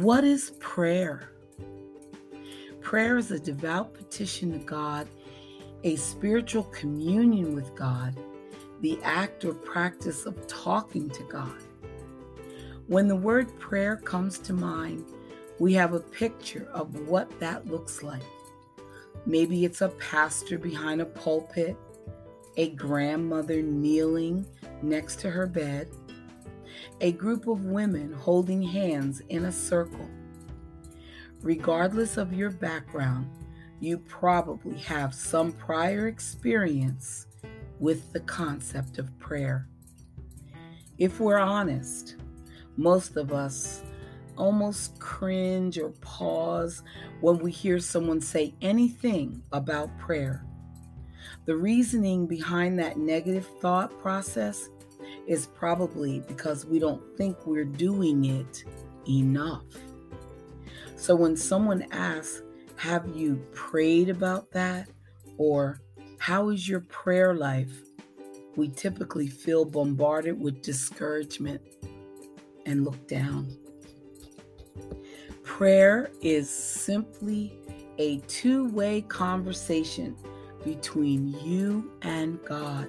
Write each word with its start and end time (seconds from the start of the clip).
What 0.00 0.24
is 0.24 0.52
prayer? 0.60 1.30
Prayer 2.80 3.18
is 3.18 3.32
a 3.32 3.38
devout 3.38 3.92
petition 3.92 4.50
to 4.52 4.58
God, 4.58 5.06
a 5.84 5.96
spiritual 5.96 6.64
communion 6.64 7.54
with 7.54 7.74
God, 7.74 8.18
the 8.80 8.98
act 9.02 9.44
or 9.44 9.52
practice 9.52 10.24
of 10.24 10.46
talking 10.46 11.10
to 11.10 11.22
God. 11.24 11.62
When 12.86 13.08
the 13.08 13.14
word 13.14 13.54
prayer 13.58 13.96
comes 13.96 14.38
to 14.38 14.54
mind, 14.54 15.04
we 15.58 15.74
have 15.74 15.92
a 15.92 16.00
picture 16.00 16.66
of 16.72 17.06
what 17.06 17.38
that 17.38 17.66
looks 17.66 18.02
like. 18.02 18.22
Maybe 19.26 19.66
it's 19.66 19.82
a 19.82 19.88
pastor 19.88 20.56
behind 20.56 21.02
a 21.02 21.04
pulpit, 21.04 21.76
a 22.56 22.70
grandmother 22.70 23.60
kneeling 23.60 24.46
next 24.80 25.20
to 25.20 25.30
her 25.30 25.46
bed, 25.46 25.90
a 27.00 27.12
group 27.12 27.46
of 27.46 27.64
women 27.64 28.12
holding 28.12 28.62
hands 28.62 29.22
in 29.28 29.46
a 29.46 29.52
circle. 29.52 30.08
Regardless 31.42 32.16
of 32.16 32.32
your 32.32 32.50
background, 32.50 33.30
you 33.80 33.98
probably 33.98 34.78
have 34.78 35.14
some 35.14 35.52
prior 35.52 36.06
experience 36.08 37.26
with 37.78 38.12
the 38.12 38.20
concept 38.20 38.98
of 38.98 39.18
prayer. 39.18 39.66
If 40.98 41.18
we're 41.18 41.38
honest, 41.38 42.16
most 42.76 43.16
of 43.16 43.32
us 43.32 43.82
almost 44.36 44.98
cringe 44.98 45.78
or 45.78 45.90
pause 46.00 46.82
when 47.20 47.38
we 47.38 47.50
hear 47.50 47.78
someone 47.78 48.20
say 48.20 48.54
anything 48.60 49.42
about 49.52 49.96
prayer. 49.98 50.44
The 51.46 51.56
reasoning 51.56 52.26
behind 52.26 52.78
that 52.78 52.98
negative 52.98 53.48
thought 53.60 53.98
process 54.00 54.68
is 55.26 55.46
probably 55.46 56.20
because 56.20 56.64
we 56.66 56.78
don't 56.78 57.02
think 57.16 57.46
we're 57.46 57.64
doing 57.64 58.24
it 58.24 58.64
enough. 59.08 59.64
So 60.96 61.14
when 61.14 61.36
someone 61.36 61.86
asks, 61.90 62.42
Have 62.76 63.08
you 63.14 63.36
prayed 63.52 64.08
about 64.08 64.50
that? 64.52 64.88
or 65.38 65.80
How 66.18 66.50
is 66.50 66.68
your 66.68 66.80
prayer 66.80 67.34
life? 67.34 67.82
we 68.56 68.68
typically 68.68 69.28
feel 69.28 69.64
bombarded 69.64 70.38
with 70.38 70.62
discouragement 70.62 71.62
and 72.66 72.84
look 72.84 73.08
down. 73.08 73.56
Prayer 75.44 76.10
is 76.20 76.48
simply 76.50 77.58
a 77.98 78.18
two 78.28 78.68
way 78.68 79.02
conversation 79.02 80.16
between 80.64 81.28
you 81.44 81.92
and 82.02 82.38
God. 82.44 82.88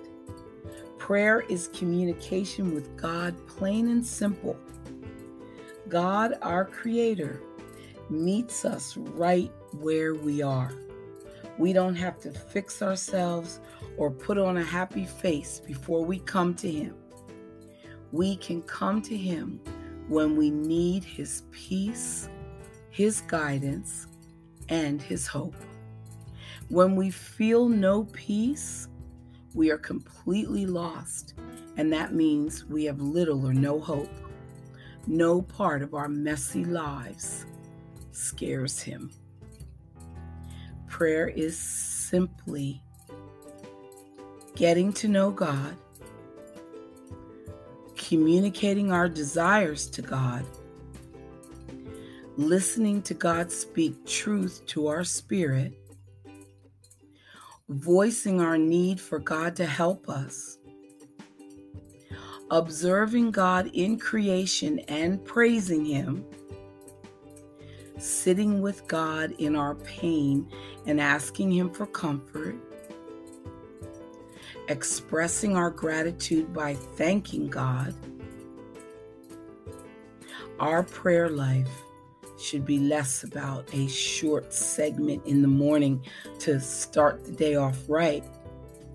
Prayer 1.11 1.41
is 1.49 1.67
communication 1.73 2.73
with 2.73 2.95
God, 2.95 3.35
plain 3.45 3.89
and 3.89 4.05
simple. 4.05 4.57
God, 5.89 6.37
our 6.41 6.63
Creator, 6.63 7.41
meets 8.09 8.63
us 8.63 8.95
right 8.95 9.51
where 9.81 10.15
we 10.15 10.41
are. 10.41 10.71
We 11.57 11.73
don't 11.73 11.95
have 11.95 12.17
to 12.21 12.31
fix 12.31 12.81
ourselves 12.81 13.59
or 13.97 14.09
put 14.09 14.37
on 14.37 14.55
a 14.55 14.63
happy 14.63 15.03
face 15.03 15.59
before 15.59 16.05
we 16.05 16.19
come 16.19 16.55
to 16.55 16.71
Him. 16.71 16.95
We 18.13 18.37
can 18.37 18.61
come 18.61 19.01
to 19.01 19.17
Him 19.17 19.59
when 20.07 20.37
we 20.37 20.49
need 20.49 21.03
His 21.03 21.43
peace, 21.51 22.29
His 22.89 23.19
guidance, 23.19 24.07
and 24.69 25.01
His 25.01 25.27
hope. 25.27 25.57
When 26.69 26.95
we 26.95 27.09
feel 27.11 27.67
no 27.67 28.05
peace, 28.13 28.87
we 29.53 29.71
are 29.71 29.77
completely 29.77 30.65
lost, 30.65 31.33
and 31.77 31.91
that 31.93 32.13
means 32.13 32.65
we 32.65 32.85
have 32.85 33.01
little 33.01 33.45
or 33.45 33.53
no 33.53 33.79
hope. 33.79 34.09
No 35.07 35.41
part 35.41 35.81
of 35.81 35.93
our 35.93 36.07
messy 36.07 36.65
lives 36.65 37.45
scares 38.11 38.81
Him. 38.81 39.11
Prayer 40.87 41.27
is 41.27 41.57
simply 41.57 42.81
getting 44.55 44.93
to 44.93 45.07
know 45.07 45.31
God 45.31 45.75
communicating 48.11 48.91
our 48.91 49.07
desires 49.07 49.87
to 49.87 50.01
God, 50.01 50.45
listening 52.35 53.01
to 53.03 53.13
God 53.13 53.49
speak 53.49 54.05
truth 54.05 54.65
to 54.65 54.87
our 54.87 55.05
spirit, 55.05 55.79
voicing 57.71 58.41
our 58.41 58.57
need 58.57 58.99
for 58.99 59.19
God 59.19 59.55
to 59.55 59.65
help 59.65 60.09
us, 60.09 60.57
observing 62.49 63.31
God 63.31 63.69
in 63.73 63.97
creation 63.97 64.79
and 64.87 65.23
praising 65.23 65.85
Him, 65.85 66.25
sitting 67.97 68.61
with 68.61 68.85
God 68.87 69.31
in 69.37 69.55
our 69.55 69.75
pain 69.75 70.51
and 70.85 70.99
asking 70.99 71.51
Him 71.51 71.69
for 71.69 71.85
comfort. 71.85 72.55
Expressing 74.67 75.57
our 75.57 75.69
gratitude 75.69 76.53
by 76.53 76.75
thanking 76.75 77.47
God, 77.49 77.93
our 80.59 80.83
prayer 80.83 81.29
life 81.29 81.83
should 82.41 82.65
be 82.65 82.79
less 82.79 83.23
about 83.23 83.73
a 83.73 83.87
short 83.87 84.53
segment 84.53 85.25
in 85.25 85.41
the 85.41 85.47
morning 85.47 86.03
to 86.39 86.59
start 86.59 87.23
the 87.25 87.31
day 87.31 87.55
off 87.55 87.77
right 87.87 88.23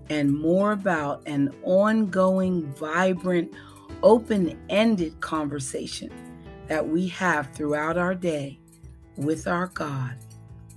and 0.09 0.33
more 0.33 0.71
about 0.71 1.21
an 1.25 1.53
ongoing, 1.63 2.71
vibrant, 2.73 3.53
open 4.03 4.57
ended 4.69 5.19
conversation 5.21 6.11
that 6.67 6.87
we 6.87 7.07
have 7.07 7.51
throughout 7.53 7.97
our 7.97 8.15
day 8.15 8.59
with 9.15 9.47
our 9.47 9.67
God, 9.67 10.15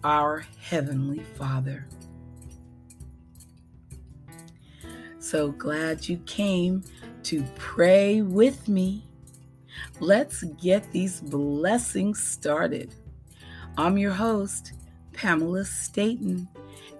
our 0.03 0.47
Heavenly 0.61 1.23
Father. 1.37 1.87
So 5.19 5.53
glad 5.53 6.09
you 6.09 6.19
came 6.27 6.83
to 7.25 7.45
pray 7.57 8.23
with 8.23 8.69
me. 8.69 9.05
Let's 10.01 10.43
get 10.43 10.91
these 10.93 11.21
blessings 11.21 12.23
started. 12.23 12.95
I'm 13.77 13.99
your 13.99 14.13
host, 14.13 14.73
Pamela 15.13 15.65
Staten, 15.65 16.49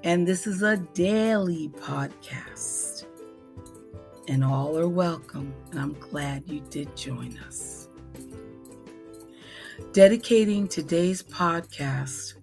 and 0.05 0.27
this 0.27 0.47
is 0.47 0.63
a 0.63 0.77
daily 0.95 1.69
podcast. 1.69 3.05
And 4.29 4.45
all 4.45 4.79
are 4.79 4.89
welcome, 4.89 5.55
and 5.71 5.81
I'm 5.81 5.95
glad 5.95 6.45
you 6.47 6.61
did 6.71 6.97
join 6.97 7.39
us. 7.47 7.89
Dedicating 9.93 10.69
today's 10.69 11.23
podcast 11.23 12.35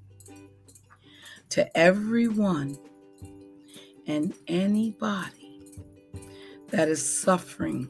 to 1.49 1.77
everyone 1.77 2.77
and 4.05 4.33
anybody 4.47 5.61
that 6.69 6.89
is 6.89 7.21
suffering 7.21 7.89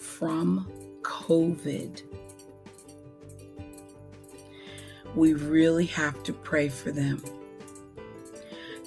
from 0.00 0.68
COVID. 1.06 2.02
We 5.14 5.34
really 5.34 5.86
have 5.86 6.22
to 6.24 6.32
pray 6.32 6.68
for 6.68 6.90
them. 6.90 7.22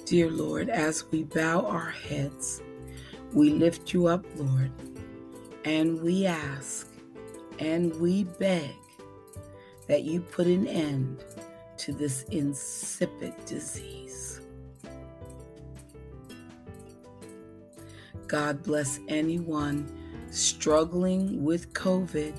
Dear 0.04 0.30
Lord, 0.30 0.68
as 0.68 1.10
we 1.10 1.24
bow 1.24 1.64
our 1.64 1.90
heads, 1.90 2.62
we 3.32 3.50
lift 3.50 3.94
you 3.94 4.06
up, 4.06 4.24
Lord, 4.36 4.70
and 5.64 6.00
we 6.02 6.26
ask 6.26 6.88
and 7.58 7.98
we 7.98 8.24
beg 8.24 8.74
that 9.86 10.02
you 10.02 10.20
put 10.20 10.46
an 10.46 10.66
end 10.66 11.24
to 11.78 11.92
this 11.92 12.24
insipid 12.24 13.32
disease. 13.46 14.42
God 18.26 18.62
bless 18.62 19.00
anyone 19.08 19.99
struggling 20.30 21.44
with 21.44 21.72
COVID. 21.72 22.34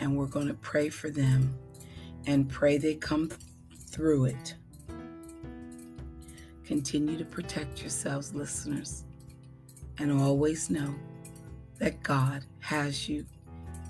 And 0.00 0.16
we're 0.16 0.26
going 0.26 0.48
to 0.48 0.54
pray 0.54 0.88
for 0.88 1.10
them 1.10 1.54
and 2.26 2.48
pray 2.48 2.78
they 2.78 2.94
come 2.94 3.30
through 3.90 4.26
it. 4.26 4.54
Continue 6.64 7.16
to 7.16 7.24
protect 7.24 7.80
yourselves, 7.80 8.34
listeners, 8.34 9.04
and 9.98 10.12
always 10.12 10.70
know 10.70 10.94
that 11.78 12.02
God 12.02 12.44
has 12.60 13.08
you 13.08 13.24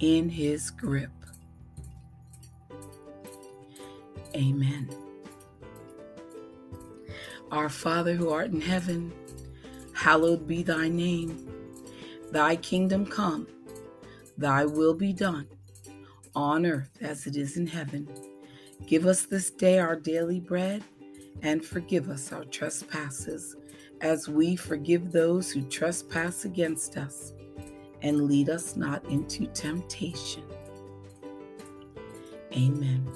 in 0.01 0.29
His 0.29 0.71
grip. 0.71 1.11
Amen. 4.37 4.89
Our 7.51 7.69
Father 7.69 8.15
who 8.15 8.31
art 8.31 8.53
in 8.53 8.61
heaven, 8.61 9.13
hallowed 9.99 10.47
be 10.47 10.63
thy 10.63 10.89
name. 10.89 11.37
Thy 12.31 12.55
kingdom 12.55 13.05
come, 13.05 13.49
thy 14.37 14.65
will 14.65 14.95
be 14.95 15.13
done, 15.13 15.49
on 16.37 16.65
earth 16.65 16.97
as 17.01 17.27
it 17.27 17.35
is 17.35 17.57
in 17.57 17.67
heaven. 17.67 18.09
Give 18.87 19.07
us 19.07 19.23
this 19.23 19.51
day 19.51 19.81
our 19.81 19.97
daily 19.97 20.39
bread, 20.39 20.85
and 21.43 21.65
forgive 21.65 22.09
us 22.11 22.33
our 22.33 22.45
trespasses, 22.45 23.57
as 24.01 24.29
we 24.29 24.55
forgive 24.55 25.11
those 25.11 25.51
who 25.51 25.63
trespass 25.63 26.45
against 26.45 26.97
us. 26.97 27.33
and 28.03 28.27
lead 28.29 28.49
us 28.49 28.77
not 28.77 29.05
into 29.07 29.47
temptation. 29.47 30.45
Amen. 32.53 33.07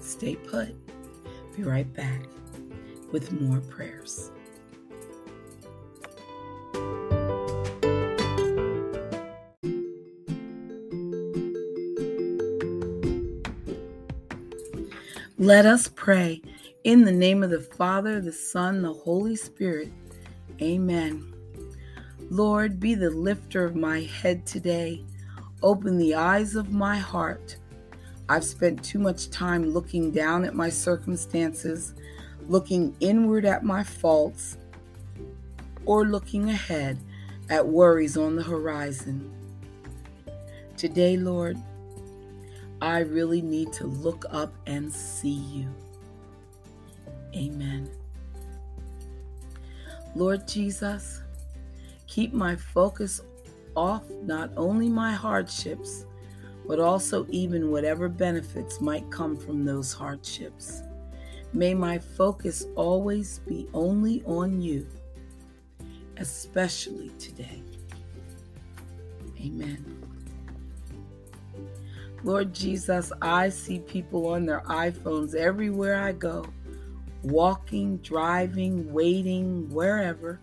Stay 0.00 0.36
put. 0.36 0.74
Be 1.56 1.62
right 1.64 1.92
back 1.94 2.22
with 3.12 3.30
more 3.32 3.60
prayers. 3.60 4.30
Let 15.48 15.64
us 15.64 15.88
pray 15.88 16.42
in 16.84 17.06
the 17.06 17.10
name 17.10 17.42
of 17.42 17.48
the 17.48 17.62
Father, 17.62 18.20
the 18.20 18.30
Son, 18.30 18.82
the 18.82 18.92
Holy 18.92 19.34
Spirit. 19.34 19.90
Amen. 20.60 21.32
Lord, 22.28 22.78
be 22.78 22.94
the 22.94 23.08
lifter 23.08 23.64
of 23.64 23.74
my 23.74 24.00
head 24.00 24.44
today. 24.44 25.06
Open 25.62 25.96
the 25.96 26.14
eyes 26.14 26.54
of 26.54 26.70
my 26.70 26.98
heart. 26.98 27.56
I've 28.28 28.44
spent 28.44 28.84
too 28.84 28.98
much 28.98 29.30
time 29.30 29.70
looking 29.70 30.10
down 30.10 30.44
at 30.44 30.54
my 30.54 30.68
circumstances, 30.68 31.94
looking 32.46 32.94
inward 33.00 33.46
at 33.46 33.64
my 33.64 33.82
faults, 33.82 34.58
or 35.86 36.04
looking 36.04 36.50
ahead 36.50 36.98
at 37.48 37.66
worries 37.66 38.18
on 38.18 38.36
the 38.36 38.42
horizon. 38.42 39.32
Today, 40.76 41.16
Lord, 41.16 41.56
I 42.80 43.00
really 43.00 43.42
need 43.42 43.72
to 43.74 43.86
look 43.86 44.24
up 44.30 44.54
and 44.66 44.92
see 44.92 45.30
you. 45.30 45.68
Amen. 47.34 47.90
Lord 50.14 50.46
Jesus, 50.46 51.22
keep 52.06 52.32
my 52.32 52.56
focus 52.56 53.20
off 53.76 54.02
not 54.22 54.50
only 54.56 54.88
my 54.88 55.12
hardships, 55.12 56.04
but 56.66 56.80
also 56.80 57.26
even 57.30 57.70
whatever 57.70 58.08
benefits 58.08 58.80
might 58.80 59.08
come 59.10 59.36
from 59.36 59.64
those 59.64 59.92
hardships. 59.92 60.82
May 61.52 61.74
my 61.74 61.98
focus 61.98 62.66
always 62.76 63.38
be 63.40 63.68
only 63.72 64.22
on 64.24 64.60
you, 64.60 64.86
especially 66.18 67.10
today. 67.18 67.62
Amen. 69.40 69.97
Lord 72.24 72.52
Jesus, 72.52 73.12
I 73.22 73.48
see 73.48 73.78
people 73.78 74.26
on 74.26 74.44
their 74.44 74.62
iPhones 74.62 75.34
everywhere 75.34 76.02
I 76.02 76.12
go, 76.12 76.46
walking, 77.22 77.98
driving, 77.98 78.92
waiting, 78.92 79.70
wherever. 79.70 80.40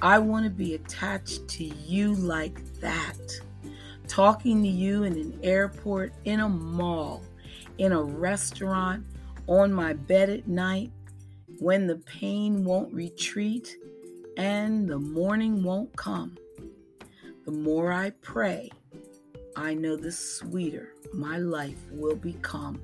I 0.00 0.18
want 0.18 0.44
to 0.44 0.50
be 0.50 0.74
attached 0.74 1.46
to 1.48 1.64
you 1.64 2.14
like 2.14 2.64
that. 2.80 3.18
Talking 4.08 4.62
to 4.62 4.68
you 4.68 5.04
in 5.04 5.14
an 5.14 5.38
airport, 5.42 6.12
in 6.24 6.40
a 6.40 6.48
mall, 6.48 7.22
in 7.78 7.92
a 7.92 8.02
restaurant, 8.02 9.04
on 9.46 9.72
my 9.72 9.92
bed 9.92 10.30
at 10.30 10.48
night, 10.48 10.90
when 11.58 11.86
the 11.86 11.96
pain 11.96 12.64
won't 12.64 12.92
retreat 12.92 13.76
and 14.36 14.88
the 14.88 14.98
morning 14.98 15.62
won't 15.62 15.94
come. 15.96 16.36
The 17.44 17.52
more 17.52 17.92
I 17.92 18.10
pray, 18.22 18.70
I 19.56 19.74
know 19.74 19.96
the 19.96 20.10
sweeter 20.10 20.94
my 21.12 21.38
life 21.38 21.78
will 21.92 22.16
become. 22.16 22.80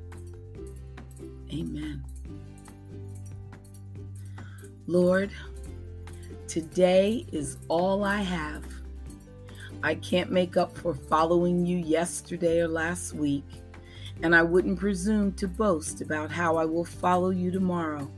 Amen. 1.53 2.05
Lord, 4.87 5.31
today 6.47 7.27
is 7.33 7.59
all 7.69 8.05
I 8.05 8.19
have. 8.23 8.65
I 9.83 9.97
can't 9.97 10.31
make 10.31 10.57
up 10.57 10.77
for 10.77 10.95
following 10.95 11.67
you 11.67 11.79
yesterday 11.79 12.61
or 12.61 12.69
last 12.69 13.15
week, 13.15 13.47
and 14.23 14.35
I 14.35 14.43
wouldn't 14.43 14.79
presume 14.79 15.33
to 15.35 15.49
boast 15.49 16.03
about 16.03 16.31
how 16.31 16.57
I 16.57 16.67
will 16.67 16.85
follow 16.85 17.31
you 17.31 17.51
tomorrow. 17.51 18.09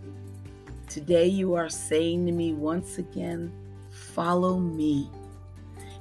Today 0.89 1.27
you 1.27 1.55
are 1.55 1.71
saying 1.71 2.27
to 2.27 2.33
me 2.33 2.53
once 2.53 2.99
again, 2.99 3.51
follow 3.91 4.59
me 4.59 5.11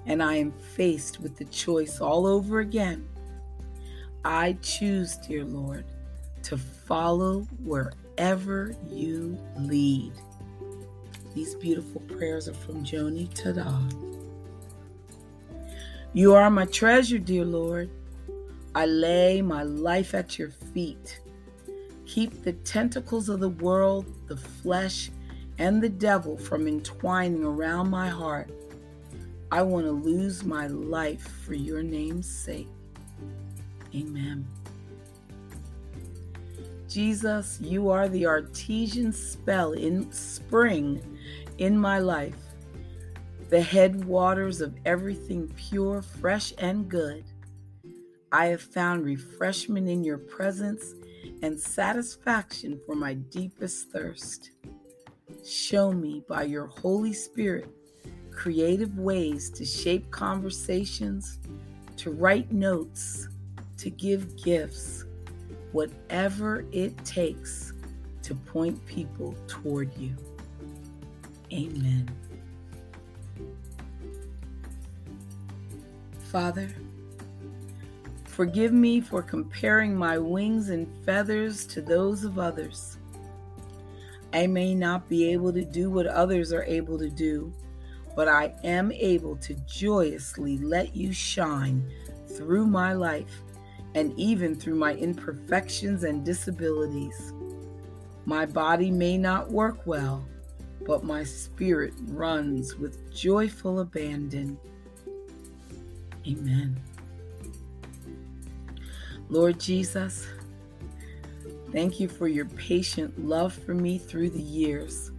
and 0.06 0.22
I 0.22 0.36
am 0.36 0.52
faced 0.52 1.20
with 1.20 1.38
the 1.38 1.46
choice 1.46 2.02
all 2.02 2.26
over 2.26 2.60
again. 2.60 3.08
I 4.24 4.58
choose, 4.62 5.18
dear 5.18 5.44
Lord, 5.44 5.86
to 6.44 6.58
follow 6.58 7.42
wherever 7.64 8.76
you 8.90 9.40
lead. 9.58 10.14
These 11.34 11.56
beautiful 11.56 12.02
prayers 12.02 12.48
are 12.48 12.54
from 12.54 12.84
Joni 12.84 13.30
Tada. 13.30 14.20
You 16.14 16.34
are 16.34 16.50
my 16.50 16.66
treasure, 16.66 17.20
dear 17.20 17.46
Lord. 17.46 17.90
I 18.76 18.86
lay 18.86 19.42
my 19.42 19.64
life 19.64 20.14
at 20.14 20.38
your 20.38 20.50
feet. 20.50 21.20
Keep 22.06 22.44
the 22.44 22.54
tentacles 22.54 23.30
of 23.30 23.40
the 23.40 23.50
world, 23.50 24.06
the 24.28 24.36
flesh, 24.36 25.10
and 25.58 25.82
the 25.82 25.90
devil 25.90 26.38
from 26.38 26.68
entwining 26.68 27.46
around 27.46 27.90
my 27.90 28.10
heart 28.10 28.52
I 29.54 29.62
want 29.64 29.86
to 29.86 29.92
lose 29.92 30.46
my 30.46 30.68
life 30.68 31.28
for 31.46 31.54
your 31.54 31.84
name's 31.84 32.30
sake. 32.30 32.70
Amen. 33.94 34.48
Jesus, 36.88 37.60
you 37.60 37.90
are 37.90 38.08
the 38.08 38.26
artesian 38.26 39.12
spell 39.12 39.74
in 39.74 40.10
spring 40.14 41.02
in 41.58 41.78
my 41.78 42.00
life, 42.00 42.38
the 43.50 43.62
headwaters 43.62 44.62
of 44.62 44.74
everything 44.86 45.54
pure, 45.58 46.02
fresh, 46.02 46.54
and 46.58 46.88
good. 46.88 47.26
I 48.32 48.46
have 48.48 48.62
found 48.62 49.04
refreshment 49.04 49.90
in 49.90 50.06
your 50.06 50.18
presence 50.18 50.96
and 51.42 51.60
satisfaction 51.60 52.80
for 52.86 52.96
my 52.96 53.16
deepest 53.16 53.92
thirst. 53.92 54.52
Show 55.46 55.92
me 55.92 56.24
by 56.30 56.44
your 56.44 56.68
Holy 56.68 57.12
Spirit 57.12 57.68
creative 58.32 58.98
ways 58.98 59.50
to 59.52 59.66
shape 59.66 60.10
conversations, 60.12 61.40
to 61.98 62.12
write 62.12 62.52
notes, 62.52 63.28
to 63.78 63.90
give 63.90 64.42
gifts, 64.42 65.06
whatever 65.72 66.66
it 66.72 66.98
takes 67.06 67.74
to 68.24 68.36
point 68.36 68.84
people 68.86 69.36
toward 69.48 69.96
you. 69.98 70.16
Amen. 71.52 72.10
Father, 76.32 76.70
forgive 78.26 78.72
me 78.72 79.02
for 79.02 79.22
comparing 79.22 79.96
my 79.96 80.18
wings 80.18 80.70
and 80.70 80.88
feathers 81.06 81.66
to 81.68 81.82
those 81.82 82.24
of 82.24 82.40
others. 82.40 82.98
I 84.34 84.48
may 84.48 84.74
not 84.74 85.10
be 85.10 85.30
able 85.32 85.52
to 85.52 85.66
do 85.66 85.90
what 85.90 86.08
others 86.08 86.54
are 86.54 86.64
able 86.64 86.98
to 86.98 87.10
do 87.10 87.52
but 88.16 88.28
I 88.28 88.54
am 88.64 88.92
able 88.92 89.36
to 89.38 89.54
joyously 89.68 90.58
let 90.58 90.96
you 90.96 91.14
shine 91.14 91.90
through 92.28 92.68
my 92.68 92.94
life 92.94 93.42
and 93.96 94.18
even 94.18 94.56
through 94.56 94.76
my 94.76 94.94
imperfections 94.94 96.04
and 96.04 96.26
disabilities. 96.26 97.34
My 98.26 98.46
body 98.46 98.92
may 98.92 99.18
not 99.18 99.52
work 99.52 99.86
well, 99.86 100.26
but 100.86 101.04
my 101.04 101.24
spirit 101.24 101.94
runs 102.08 102.76
with 102.76 103.14
joyful 103.14 103.80
abandon. 103.80 104.58
Amen. 106.28 106.80
Lord 109.30 109.60
Jesus, 109.60 110.28
thank 111.72 112.00
you 112.00 112.08
for 112.08 112.28
your 112.28 112.46
patient 112.46 113.26
love 113.26 113.54
for 113.54 113.74
me 113.74 113.98
through 113.98 114.30
the 114.30 114.42
years. 114.42 115.11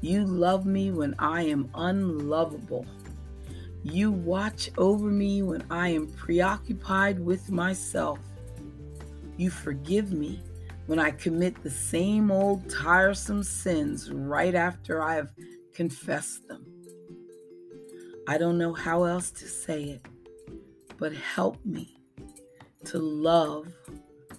You 0.00 0.24
love 0.24 0.66
me 0.66 0.90
when 0.92 1.14
I 1.18 1.42
am 1.42 1.70
unlovable. 1.74 2.86
You 3.82 4.10
watch 4.10 4.70
over 4.76 5.06
me 5.06 5.42
when 5.42 5.64
I 5.70 5.88
am 5.90 6.08
preoccupied 6.08 7.18
with 7.18 7.50
myself. 7.50 8.18
You 9.36 9.50
forgive 9.50 10.12
me 10.12 10.42
when 10.86 10.98
I 10.98 11.10
commit 11.10 11.62
the 11.62 11.70
same 11.70 12.30
old 12.30 12.68
tiresome 12.70 13.42
sins 13.42 14.10
right 14.10 14.54
after 14.54 15.02
I 15.02 15.14
have 15.14 15.32
confessed 15.72 16.46
them. 16.48 16.66
I 18.28 18.38
don't 18.38 18.58
know 18.58 18.72
how 18.72 19.04
else 19.04 19.30
to 19.32 19.46
say 19.46 19.84
it, 19.84 20.06
but 20.98 21.12
help 21.12 21.64
me 21.64 21.96
to 22.86 22.98
love 22.98 23.68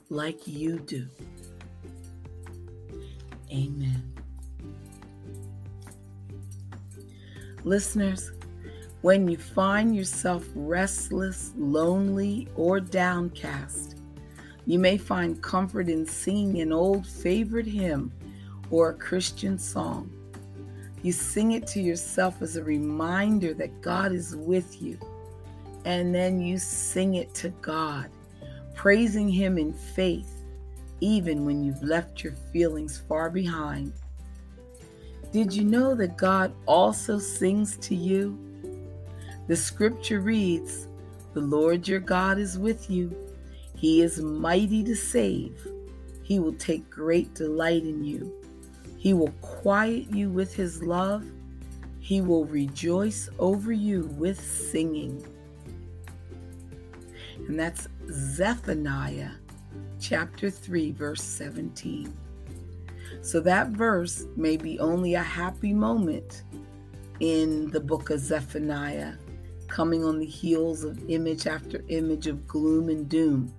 like 0.09 0.47
you 0.47 0.79
do. 0.79 1.07
Amen. 3.51 4.16
Listeners, 7.63 8.31
when 9.01 9.27
you 9.27 9.37
find 9.37 9.95
yourself 9.95 10.47
restless, 10.55 11.53
lonely, 11.55 12.47
or 12.55 12.79
downcast, 12.79 13.95
you 14.65 14.79
may 14.79 14.97
find 14.97 15.41
comfort 15.41 15.87
in 15.89 16.05
singing 16.05 16.61
an 16.61 16.73
old 16.73 17.07
favorite 17.07 17.65
hymn 17.65 18.11
or 18.69 18.89
a 18.89 18.93
Christian 18.93 19.57
song. 19.57 20.11
You 21.03 21.11
sing 21.11 21.53
it 21.53 21.67
to 21.67 21.81
yourself 21.81 22.41
as 22.41 22.57
a 22.57 22.63
reminder 22.63 23.53
that 23.53 23.81
God 23.81 24.11
is 24.11 24.35
with 24.35 24.81
you. 24.81 24.99
And 25.85 26.13
then 26.13 26.41
you 26.41 26.57
sing 26.57 27.15
it 27.15 27.33
to 27.35 27.49
God, 27.61 28.09
praising 28.75 29.29
Him 29.29 29.57
in 29.57 29.73
faith, 29.73 30.43
even 30.99 31.45
when 31.45 31.63
you've 31.63 31.83
left 31.83 32.23
your 32.23 32.33
feelings 32.51 33.01
far 33.07 33.29
behind. 33.29 33.93
Did 35.37 35.53
you 35.53 35.65
know 35.65 35.93
that 35.93 36.17
God 36.17 36.51
also 36.65 37.19
sings 37.19 37.77
to 37.81 37.93
you? 37.93 38.35
The 39.45 39.55
scripture 39.55 40.19
reads, 40.19 40.87
The 41.35 41.41
Lord 41.41 41.87
your 41.87 41.99
God 41.99 42.39
is 42.39 42.57
with 42.57 42.89
you. 42.89 43.15
He 43.75 44.01
is 44.01 44.19
mighty 44.19 44.83
to 44.83 44.95
save. 44.95 45.67
He 46.23 46.39
will 46.39 46.55
take 46.55 46.89
great 46.89 47.35
delight 47.35 47.83
in 47.83 48.03
you. 48.03 48.33
He 48.97 49.13
will 49.13 49.31
quiet 49.43 50.11
you 50.11 50.31
with 50.31 50.55
his 50.55 50.81
love. 50.81 51.23
He 51.99 52.19
will 52.19 52.45
rejoice 52.45 53.29
over 53.37 53.71
you 53.71 54.07
with 54.17 54.43
singing. 54.43 55.23
And 57.47 57.59
that's 57.59 57.87
Zephaniah 58.09 59.33
chapter 59.99 60.49
3, 60.49 60.93
verse 60.93 61.21
17. 61.21 62.11
So 63.27 63.41
that 63.41 63.71
verse 63.71 64.25
may 64.37 64.55
be 64.55 64.79
only 64.79 65.15
a 65.15 65.21
happy 65.21 65.73
moment 65.73 66.43
in 67.19 67.69
the 67.71 67.79
book 67.81 68.09
of 68.09 68.21
Zephaniah, 68.21 69.15
coming 69.67 70.05
on 70.05 70.17
the 70.17 70.25
heels 70.25 70.85
of 70.85 70.97
image 71.09 71.45
after 71.45 71.83
image 71.89 72.27
of 72.27 72.47
gloom 72.47 72.87
and 72.87 73.09
doom. 73.09 73.53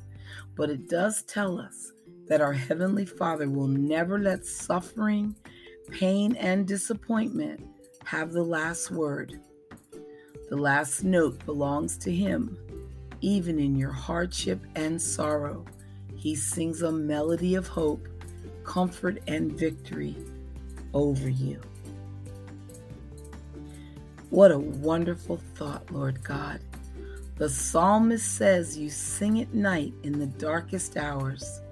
But 0.57 0.71
it 0.71 0.89
does 0.89 1.21
tell 1.25 1.61
us 1.61 1.93
that 2.29 2.41
our 2.41 2.55
Heavenly 2.55 3.05
Father 3.05 3.51
will 3.51 3.67
never 3.67 4.19
let 4.19 4.47
suffering, 4.47 5.37
pain, 5.91 6.35
and 6.37 6.67
disappointment 6.67 7.63
have 8.07 8.33
the 8.33 8.43
last 8.43 8.91
word. 8.91 9.39
The 10.49 10.57
last 10.57 11.05
note 11.05 11.45
belongs 11.45 11.99
to 11.99 12.11
Him, 12.11 12.57
even 13.21 13.59
in 13.59 13.77
your 13.77 13.93
hardship 13.93 14.65
and 14.77 14.99
sorrow. 14.99 15.67
He 16.17 16.35
sings 16.37 16.81
a 16.81 16.91
melody 16.91 17.55
of 17.55 17.69
hope, 17.69 18.09
comfort, 18.69 19.23
and 19.27 19.51
victory 19.53 20.15
over 20.93 21.29
you. 21.29 21.59
What 24.29 24.51
a 24.51 24.59
wonderful 24.59 25.39
thought, 25.55 25.91
Lord 25.91 26.23
God. 26.23 26.61
The 27.37 27.49
psalmist 27.49 28.37
says 28.37 28.77
you 28.77 28.91
sing 28.91 29.41
at 29.41 29.55
night 29.55 29.95
in 30.03 30.19
the 30.19 30.27
darkest 30.27 30.99
hours. 30.99 31.63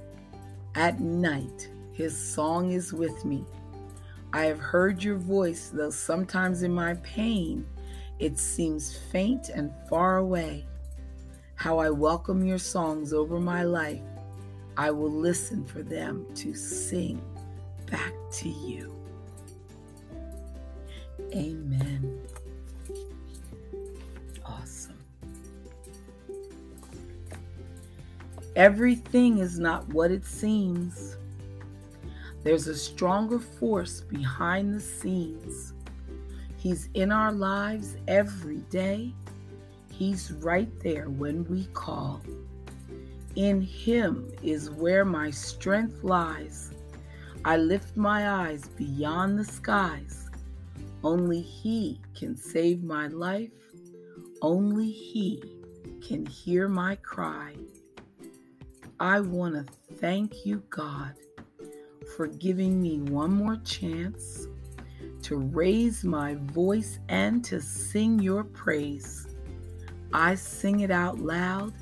At 0.74 0.98
night, 0.98 1.68
his 1.92 2.16
song 2.16 2.72
is 2.72 2.94
with 2.94 3.26
me. 3.26 3.44
I 4.32 4.46
have 4.46 4.58
heard 4.58 5.04
your 5.04 5.16
voice, 5.16 5.70
though 5.72 5.90
sometimes 5.90 6.62
in 6.62 6.72
my 6.72 6.94
pain 7.02 7.66
it 8.18 8.38
seems 8.38 8.96
faint 9.12 9.50
and 9.50 9.70
far 9.90 10.16
away. 10.16 10.64
How 11.56 11.78
I 11.78 11.90
welcome 11.90 12.42
your 12.42 12.58
songs 12.58 13.12
over 13.12 13.38
my 13.38 13.64
life. 13.64 14.00
I 14.76 14.90
will 14.90 15.10
listen 15.10 15.64
for 15.64 15.82
them 15.82 16.26
to 16.36 16.54
sing 16.54 17.22
back 17.90 18.12
to 18.32 18.48
you. 18.48 18.94
Amen. 21.34 22.20
Awesome. 24.44 24.98
Everything 28.54 29.38
is 29.38 29.58
not 29.58 29.88
what 29.88 30.10
it 30.10 30.24
seems. 30.24 31.16
There's 32.42 32.68
a 32.68 32.76
stronger 32.76 33.38
force 33.38 34.02
behind 34.02 34.74
the 34.74 34.80
scenes. 34.80 35.72
He's 36.56 36.88
in 36.94 37.12
our 37.12 37.32
lives 37.32 37.96
every 38.08 38.58
day. 38.70 39.14
He's 39.90 40.32
right 40.32 40.68
there 40.80 41.08
when 41.08 41.44
we 41.44 41.66
call. 41.72 42.22
In 43.36 43.60
Him 43.60 44.32
is 44.42 44.70
where 44.70 45.04
my 45.04 45.30
strength 45.30 46.02
lies. 46.02 46.70
I 47.44 47.58
lift 47.58 47.94
my 47.94 48.30
eyes 48.30 48.68
beyond 48.76 49.38
the 49.38 49.44
skies. 49.44 50.30
Only 51.04 51.42
He 51.42 52.00
can 52.14 52.34
save 52.34 52.82
my 52.82 53.08
life. 53.08 53.52
Only 54.40 54.90
He 54.90 55.42
can 56.00 56.24
hear 56.24 56.66
my 56.66 56.96
cry. 56.96 57.54
I 58.98 59.20
want 59.20 59.54
to 59.54 59.94
thank 59.96 60.46
you, 60.46 60.62
God, 60.70 61.12
for 62.16 62.26
giving 62.26 62.80
me 62.80 63.00
one 63.00 63.32
more 63.34 63.56
chance 63.64 64.46
to 65.22 65.36
raise 65.36 66.04
my 66.04 66.36
voice 66.36 67.00
and 67.10 67.44
to 67.44 67.60
sing 67.60 68.18
your 68.18 68.44
praise. 68.44 69.26
I 70.12 70.36
sing 70.36 70.80
it 70.80 70.90
out 70.90 71.18
loud. 71.18 71.74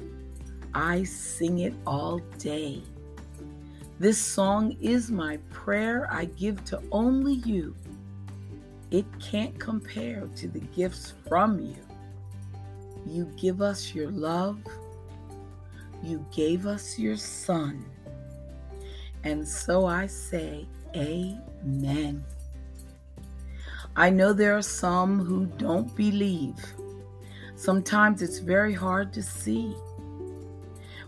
I 0.75 1.05
sing 1.05 1.59
it 1.61 1.75
all 1.87 2.19
day. 2.39 2.83
This 3.99 4.19
song 4.19 4.77
is 4.81 5.11
my 5.11 5.39
prayer 5.51 6.09
I 6.11 6.27
give 6.27 6.65
to 6.67 6.83
only 6.91 7.35
you. 7.35 7.77
It 8.91 9.07
can't 9.21 9.59
compare 9.59 10.27
to 10.37 10.49
the 10.49 10.61
gifts 10.61 11.15
from 11.29 11.61
you. 11.61 11.77
You 13.07 13.25
give 13.37 13.63
us 13.63 13.95
your 13.95 14.11
love 14.11 14.59
you 16.05 16.25
gave 16.31 16.67
us 16.67 16.99
your 16.99 17.17
Son. 17.17 17.83
And 19.25 19.47
so 19.47 19.87
I 19.87 20.07
say, 20.07 20.67
Amen. 20.95 22.23
I 23.97 24.11
know 24.11 24.33
there 24.33 24.57
are 24.57 24.63
some 24.63 25.25
who 25.25 25.47
don't 25.57 25.95
believe. 25.97 26.57
Sometimes 27.57 28.21
it's 28.21 28.39
very 28.39 28.75
hard 28.75 29.13
to 29.15 29.23
see. 29.23 29.75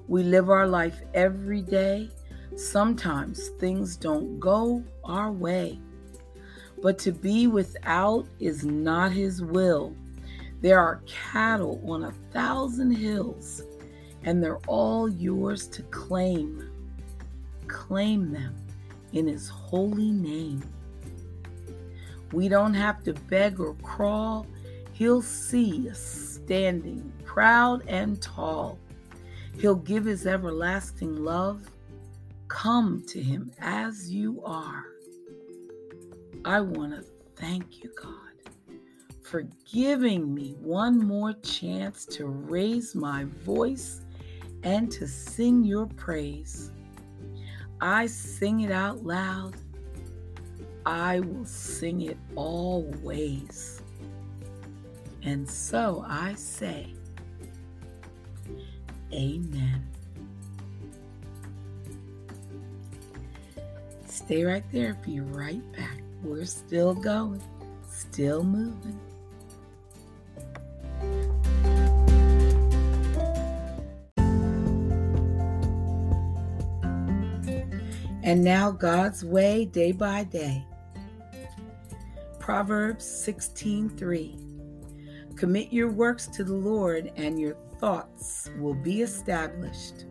We 0.08 0.22
live 0.22 0.50
our 0.50 0.68
life 0.68 1.00
every 1.14 1.62
day. 1.62 2.10
Sometimes 2.56 3.48
things 3.58 3.96
don't 3.96 4.38
go 4.38 4.84
our 5.04 5.32
way. 5.32 5.80
But 6.80 6.98
to 7.00 7.12
be 7.12 7.48
without 7.48 8.26
is 8.38 8.64
not 8.64 9.10
His 9.10 9.42
will. 9.42 9.94
There 10.60 10.78
are 10.78 11.02
cattle 11.06 11.82
on 11.90 12.04
a 12.04 12.12
thousand 12.32 12.92
hills 12.92 13.62
and 14.22 14.42
they're 14.42 14.60
all 14.66 15.08
yours 15.08 15.66
to 15.68 15.82
claim. 15.84 16.70
Claim 17.66 18.32
them 18.32 18.54
in 19.12 19.26
His 19.26 19.48
holy 19.48 20.12
name. 20.12 20.62
We 22.32 22.48
don't 22.48 22.74
have 22.74 23.02
to 23.04 23.12
beg 23.12 23.60
or 23.60 23.74
crawl. 23.82 24.46
He'll 24.92 25.22
see 25.22 25.90
us 25.90 26.00
standing 26.00 27.12
proud 27.24 27.82
and 27.86 28.20
tall. 28.20 28.78
He'll 29.58 29.74
give 29.74 30.04
His 30.04 30.26
everlasting 30.26 31.16
love. 31.16 31.68
Come 32.48 33.02
to 33.08 33.22
Him 33.22 33.50
as 33.60 34.10
you 34.10 34.42
are. 34.44 34.84
I 36.44 36.60
want 36.60 36.94
to 36.94 37.04
thank 37.36 37.82
you, 37.82 37.90
God 38.00 38.26
for 39.26 39.42
giving 39.70 40.32
me 40.32 40.54
one 40.60 40.98
more 40.98 41.32
chance 41.42 42.06
to 42.06 42.26
raise 42.26 42.94
my 42.94 43.24
voice 43.44 44.02
and 44.62 44.90
to 44.92 45.06
sing 45.08 45.64
your 45.64 45.86
praise. 45.86 46.70
I 47.80 48.06
sing 48.06 48.60
it 48.60 48.70
out 48.70 49.04
loud. 49.04 49.56
I 50.86 51.20
will 51.20 51.44
sing 51.44 52.02
it 52.02 52.16
always. 52.36 53.82
And 55.24 55.48
so 55.50 56.04
I 56.06 56.34
say, 56.34 56.94
Amen. 59.12 59.86
Stay 64.06 64.44
right 64.44 64.64
there. 64.72 64.94
Be 65.04 65.20
right 65.20 65.60
back. 65.72 65.98
We're 66.22 66.44
still 66.44 66.94
going, 66.94 67.42
still 67.88 68.42
moving. 68.42 68.98
And 78.24 78.42
now 78.42 78.72
God's 78.72 79.24
way 79.24 79.66
day 79.66 79.92
by 79.92 80.24
day. 80.24 80.66
Proverbs 82.40 83.04
16:3 83.04 84.36
Commit 85.36 85.72
your 85.72 85.90
works 85.90 86.26
to 86.28 86.42
the 86.42 86.54
Lord 86.54 87.12
and 87.16 87.38
your 87.38 87.56
thoughts 87.78 88.50
will 88.58 88.74
be 88.74 89.02
established. 89.02 90.04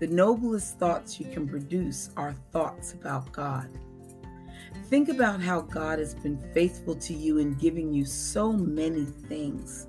The 0.00 0.06
noblest 0.08 0.78
thoughts 0.78 1.18
you 1.18 1.26
can 1.30 1.48
produce 1.48 2.10
are 2.16 2.34
thoughts 2.52 2.92
about 2.92 3.32
God. 3.32 3.70
Think 4.86 5.08
about 5.08 5.40
how 5.40 5.62
God 5.62 5.98
has 5.98 6.14
been 6.14 6.38
faithful 6.52 6.94
to 6.96 7.14
you 7.14 7.38
in 7.38 7.54
giving 7.54 7.92
you 7.92 8.04
so 8.04 8.52
many 8.52 9.04
things, 9.04 9.86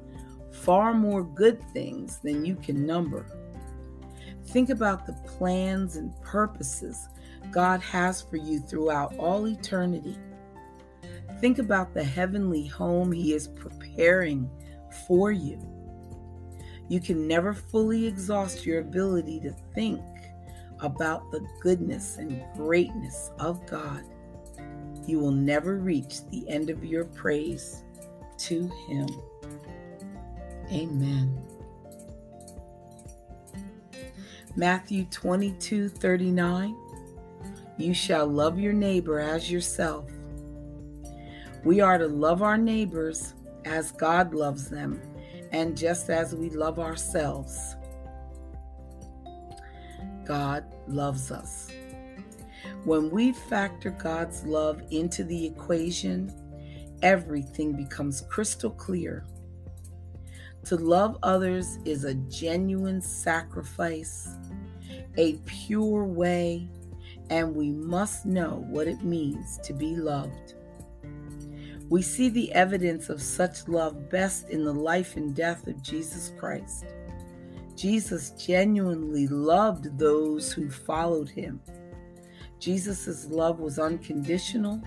far 0.51 0.93
more 0.93 1.23
good 1.23 1.61
things 1.73 2.19
than 2.19 2.45
you 2.45 2.55
can 2.55 2.85
number. 2.85 3.25
Think 4.47 4.69
about 4.69 5.05
the 5.05 5.13
plans 5.27 5.95
and 5.95 6.13
purposes 6.21 7.09
God 7.51 7.81
has 7.81 8.21
for 8.21 8.37
you 8.37 8.59
throughout 8.59 9.15
all 9.17 9.47
eternity. 9.47 10.17
Think 11.41 11.59
about 11.59 11.93
the 11.93 12.03
heavenly 12.03 12.65
home 12.65 13.11
He 13.11 13.33
is 13.33 13.47
preparing 13.47 14.49
for 15.07 15.31
you. 15.31 15.74
You 16.87 16.99
can 16.99 17.27
never 17.27 17.53
fully 17.53 18.05
exhaust 18.05 18.65
your 18.65 18.79
ability 18.79 19.39
to 19.41 19.55
think 19.73 20.01
about 20.79 21.31
the 21.31 21.45
goodness 21.61 22.17
and 22.17 22.43
greatness 22.55 23.31
of 23.39 23.65
God. 23.65 24.03
You 25.07 25.19
will 25.19 25.31
never 25.31 25.77
reach 25.77 26.25
the 26.29 26.47
end 26.49 26.69
of 26.69 26.83
your 26.83 27.05
praise 27.05 27.83
to 28.39 28.67
Him. 28.87 29.07
Amen. 30.71 31.41
Matthew 34.55 35.05
22 35.05 35.89
39. 35.89 36.75
You 37.77 37.93
shall 37.93 38.25
love 38.25 38.57
your 38.57 38.73
neighbor 38.73 39.19
as 39.19 39.51
yourself. 39.51 40.09
We 41.63 41.81
are 41.81 41.97
to 41.97 42.07
love 42.07 42.41
our 42.41 42.57
neighbors 42.57 43.33
as 43.65 43.91
God 43.91 44.33
loves 44.33 44.69
them 44.69 45.01
and 45.55 45.77
just 45.77 46.09
as 46.09 46.35
we 46.35 46.49
love 46.49 46.79
ourselves. 46.79 47.77
God 50.25 50.65
loves 50.85 51.31
us. 51.31 51.71
When 52.83 53.09
we 53.09 53.31
factor 53.31 53.91
God's 53.91 54.43
love 54.43 54.81
into 54.91 55.23
the 55.23 55.45
equation, 55.45 56.29
everything 57.01 57.71
becomes 57.71 58.19
crystal 58.29 58.69
clear. 58.69 59.25
To 60.65 60.75
love 60.75 61.17
others 61.23 61.77
is 61.85 62.03
a 62.03 62.15
genuine 62.15 63.01
sacrifice, 63.01 64.35
a 65.15 65.37
pure 65.45 66.03
way, 66.03 66.67
and 67.29 67.55
we 67.55 67.71
must 67.71 68.25
know 68.25 68.65
what 68.67 68.89
it 68.89 69.05
means 69.05 69.57
to 69.63 69.71
be 69.71 69.95
loved. 69.95 70.54
We 71.89 72.01
see 72.01 72.29
the 72.29 72.51
evidence 72.53 73.09
of 73.09 73.21
such 73.21 73.67
love 73.67 74.09
best 74.09 74.49
in 74.49 74.65
the 74.65 74.73
life 74.73 75.17
and 75.17 75.35
death 75.35 75.67
of 75.67 75.81
Jesus 75.81 76.31
Christ. 76.37 76.85
Jesus 77.75 78.31
genuinely 78.31 79.27
loved 79.27 79.99
those 79.99 80.51
who 80.51 80.69
followed 80.69 81.29
him. 81.29 81.61
Jesus' 82.59 83.27
love 83.27 83.59
was 83.59 83.77
unconditional, 83.77 84.81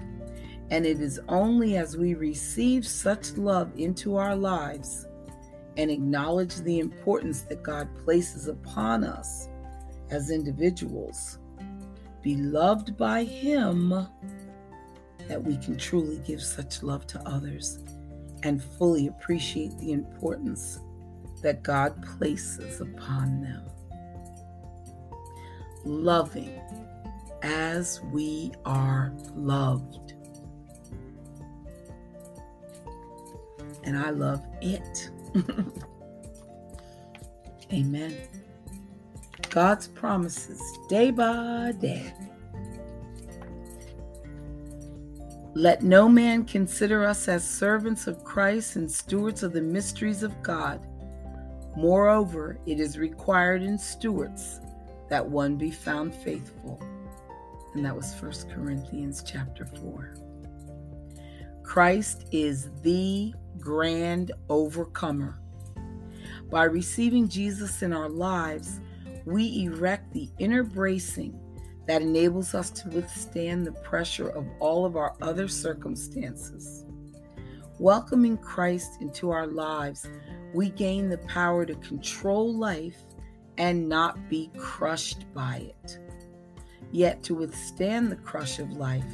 and 0.71 0.85
it 0.85 1.01
is 1.01 1.21
only 1.29 1.77
as 1.77 1.97
we 1.97 2.15
receive 2.15 2.87
such 2.87 3.37
love 3.37 3.71
into 3.77 4.17
our 4.17 4.35
lives 4.35 5.07
and 5.77 5.91
acknowledge 5.91 6.57
the 6.57 6.81
importance 6.81 7.43
that 7.43 7.63
God 7.63 7.89
places 8.05 8.49
upon 8.49 9.05
us 9.05 9.49
as 10.11 10.31
individuals, 10.31 11.39
beloved 12.23 12.97
by 12.97 13.25
Him, 13.25 14.07
that 15.29 15.43
we 15.43 15.57
can 15.59 15.77
truly 15.77 16.21
give 16.27 16.43
such 16.43 16.83
love 16.83 17.07
to 17.09 17.21
others 17.29 17.79
and 18.43 18.63
fully 18.63 19.09
appreciate 19.09 19.77
the 19.79 19.93
importance 19.93 20.81
that 21.43 21.63
God 21.63 22.03
places 22.19 22.81
upon 22.81 23.43
them. 23.43 23.63
Loving 25.85 26.61
as 27.43 28.01
we 28.13 28.53
are 28.65 29.13
loved. 29.35 30.15
And 33.85 33.97
I 33.97 34.11
love 34.11 34.45
it. 34.61 35.11
Amen. 37.73 38.17
God's 39.51 39.89
promises 39.89 40.61
day 40.89 41.11
by 41.11 41.73
day. 41.81 42.13
Let 45.59 45.83
no 45.83 46.09
man 46.09 46.45
consider 46.45 47.05
us 47.05 47.27
as 47.27 47.43
servants 47.43 48.07
of 48.07 48.23
Christ 48.23 48.77
and 48.77 48.89
stewards 48.89 49.43
of 49.43 49.53
the 49.53 49.61
mysteries 49.61 50.23
of 50.23 50.41
God. 50.41 50.87
Moreover, 51.77 52.61
it 52.65 52.79
is 52.79 52.97
required 52.97 53.65
in 53.65 53.77
stewards 53.77 54.61
that 55.11 55.29
one 55.29 55.57
be 55.57 55.73
found 55.73 56.15
faithful. 56.15 56.81
And 57.75 57.85
that 57.85 57.97
was 57.97 58.15
1 58.21 58.55
Corinthians 58.55 59.25
chapter 59.27 59.65
4. 59.83 60.15
Christ 61.65 62.27
is 62.31 62.69
the 62.83 63.35
grand 63.59 64.31
overcomer. 64.49 65.41
By 66.53 66.67
receiving 66.67 67.27
Jesus 67.27 67.83
in 67.83 67.93
our 67.93 68.09
lives, 68.09 68.79
we 69.25 69.65
erect 69.65 70.13
the 70.13 70.31
inner 70.39 70.63
bracing 70.63 71.37
that 71.89 72.03
enables 72.03 72.55
us 72.55 72.69
to 72.69 72.89
withstand 72.91 73.67
the 73.67 73.73
pressure 73.73 74.29
of 74.29 74.47
all 74.61 74.85
of 74.85 74.95
our 74.97 75.17
other 75.23 75.49
circumstances. 75.49 76.85
Welcoming 77.79 78.37
Christ 78.37 79.01
into 79.01 79.31
our 79.31 79.47
lives, 79.47 80.07
we 80.53 80.69
gain 80.69 81.09
the 81.09 81.19
power 81.19 81.65
to 81.65 81.75
control 81.77 82.55
life 82.55 82.99
and 83.57 83.89
not 83.89 84.29
be 84.29 84.51
crushed 84.59 85.25
by 85.33 85.73
it. 85.83 85.99
Yet, 86.93 87.23
to 87.23 87.35
withstand 87.35 88.13
the 88.13 88.17
crush 88.17 88.59
of 88.59 88.71
life, 88.73 89.05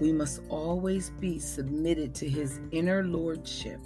we 0.00 0.12
must 0.12 0.40
always 0.48 1.10
be 1.10 1.40
submitted 1.40 2.14
to 2.16 2.28
his 2.28 2.60
inner 2.70 3.02
lordship. 3.02 3.80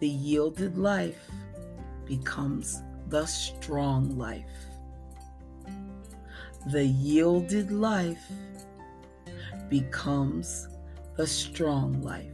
The 0.00 0.08
yielded 0.08 0.76
life 0.76 1.30
becomes 2.04 2.82
the 3.08 3.24
strong 3.24 4.18
life. 4.18 4.71
The 6.66 6.84
yielded 6.84 7.72
life 7.72 8.30
becomes 9.68 10.68
the 11.16 11.26
strong 11.26 12.00
life. 12.02 12.26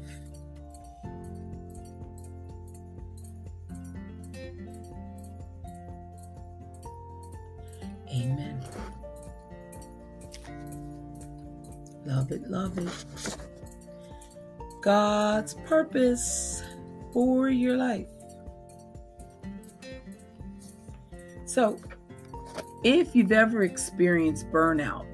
Amen. 8.10 8.64
Love 12.04 12.32
it, 12.32 12.48
love 12.50 12.78
it. 12.78 13.36
God's 14.82 15.54
purpose 15.54 16.62
for 17.12 17.48
your 17.48 17.76
life. 17.76 18.06
So, 21.46 21.78
if 22.84 23.14
you've 23.14 23.32
ever 23.32 23.62
experienced 23.62 24.50
burnout, 24.50 25.06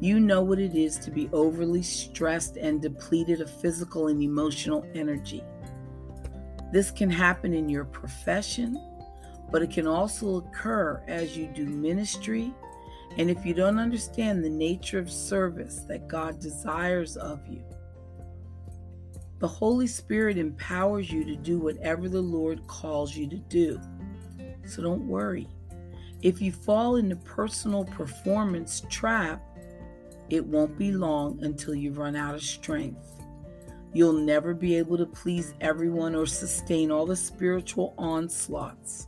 you 0.00 0.20
know 0.20 0.42
what 0.42 0.60
it 0.60 0.76
is 0.76 0.96
to 0.98 1.10
be 1.10 1.28
overly 1.32 1.82
stressed 1.82 2.56
and 2.56 2.80
depleted 2.80 3.40
of 3.40 3.50
physical 3.50 4.06
and 4.06 4.22
emotional 4.22 4.86
energy. 4.94 5.42
This 6.72 6.92
can 6.92 7.10
happen 7.10 7.52
in 7.52 7.68
your 7.68 7.84
profession, 7.84 8.80
but 9.50 9.62
it 9.62 9.70
can 9.70 9.88
also 9.88 10.36
occur 10.36 11.02
as 11.08 11.36
you 11.36 11.46
do 11.48 11.66
ministry 11.66 12.54
and 13.16 13.28
if 13.28 13.44
you 13.44 13.54
don't 13.54 13.80
understand 13.80 14.44
the 14.44 14.50
nature 14.50 14.98
of 15.00 15.10
service 15.10 15.80
that 15.88 16.06
God 16.06 16.38
desires 16.38 17.16
of 17.16 17.44
you. 17.48 17.64
The 19.40 19.48
Holy 19.48 19.86
Spirit 19.88 20.38
empowers 20.38 21.10
you 21.10 21.24
to 21.24 21.34
do 21.34 21.58
whatever 21.58 22.08
the 22.08 22.20
Lord 22.20 22.64
calls 22.68 23.16
you 23.16 23.28
to 23.28 23.36
do. 23.36 23.80
So 24.64 24.82
don't 24.82 25.08
worry. 25.08 25.48
If 26.22 26.40
you 26.40 26.50
fall 26.50 26.96
in 26.96 27.08
the 27.08 27.16
personal 27.16 27.84
performance 27.84 28.82
trap, 28.90 29.40
it 30.30 30.44
won't 30.44 30.76
be 30.76 30.92
long 30.92 31.38
until 31.42 31.74
you 31.74 31.92
run 31.92 32.16
out 32.16 32.34
of 32.34 32.42
strength. 32.42 33.22
You'll 33.94 34.12
never 34.12 34.52
be 34.52 34.76
able 34.76 34.98
to 34.98 35.06
please 35.06 35.54
everyone 35.60 36.14
or 36.14 36.26
sustain 36.26 36.90
all 36.90 37.06
the 37.06 37.16
spiritual 37.16 37.94
onslaughts. 37.96 39.06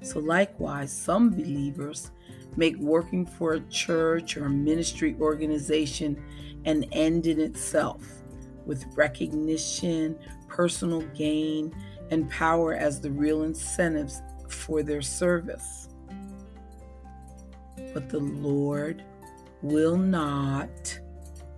So, 0.00 0.18
likewise, 0.18 0.92
some 0.92 1.30
believers 1.30 2.10
make 2.56 2.76
working 2.78 3.24
for 3.24 3.52
a 3.52 3.60
church 3.68 4.36
or 4.36 4.46
a 4.46 4.50
ministry 4.50 5.16
organization 5.20 6.20
an 6.64 6.84
end 6.92 7.26
in 7.26 7.40
itself, 7.40 8.04
with 8.66 8.84
recognition, 8.96 10.18
personal 10.48 11.02
gain, 11.14 11.74
and 12.10 12.28
power 12.30 12.74
as 12.74 13.00
the 13.00 13.10
real 13.10 13.42
incentives 13.42 14.22
for 14.48 14.82
their 14.82 15.02
service. 15.02 15.88
But 17.92 18.08
the 18.08 18.20
Lord 18.20 19.04
will 19.60 19.96
not 19.96 20.98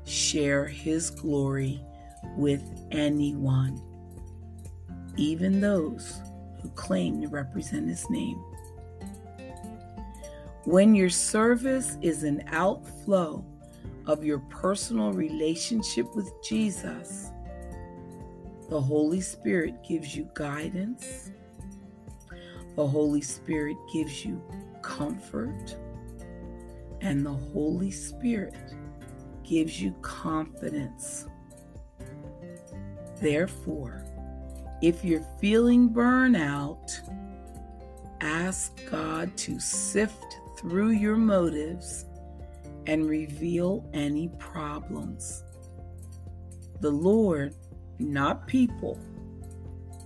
share 0.04 0.66
his 0.66 1.10
glory 1.10 1.80
with 2.36 2.62
anyone, 2.90 3.80
even 5.16 5.60
those 5.60 6.20
who 6.60 6.68
claim 6.70 7.20
to 7.22 7.28
represent 7.28 7.88
his 7.88 8.08
name. 8.10 8.42
When 10.64 10.94
your 10.94 11.10
service 11.10 11.98
is 12.02 12.24
an 12.24 12.42
outflow 12.48 13.44
of 14.06 14.24
your 14.24 14.38
personal 14.50 15.12
relationship 15.12 16.14
with 16.14 16.30
Jesus, 16.42 17.30
the 18.68 18.80
Holy 18.80 19.20
Spirit 19.20 19.74
gives 19.86 20.16
you 20.16 20.28
guidance 20.34 21.30
the 22.76 22.86
Holy 22.86 23.20
Spirit 23.20 23.76
gives 23.92 24.24
you 24.24 24.42
comfort, 24.82 25.76
and 27.04 27.24
the 27.24 27.32
Holy 27.32 27.90
Spirit 27.90 28.74
gives 29.44 29.80
you 29.80 29.92
confidence. 30.00 31.26
Therefore, 33.20 34.02
if 34.80 35.04
you're 35.04 35.26
feeling 35.38 35.90
burnout, 35.90 36.90
ask 38.22 38.72
God 38.90 39.36
to 39.36 39.60
sift 39.60 40.38
through 40.58 40.90
your 40.90 41.16
motives 41.16 42.06
and 42.86 43.06
reveal 43.06 43.88
any 43.92 44.28
problems. 44.38 45.44
The 46.80 46.90
Lord, 46.90 47.54
not 47.98 48.46
people, 48.46 48.98